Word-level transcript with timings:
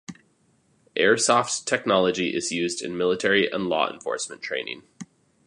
Airsoft 0.95 1.65
technology 1.65 2.33
is 2.35 2.51
used 2.51 2.81
in 2.81 2.97
military 2.97 3.47
and 3.47 3.67
law 3.67 3.87
enforcement 3.87 4.41
training. 4.41 4.81